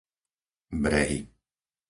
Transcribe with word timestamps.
Brehy 0.83 1.19